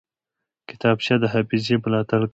کتابچه 0.69 1.15
د 1.21 1.25
حافظې 1.33 1.75
ملاتړ 1.83 2.19
کوي 2.29 2.29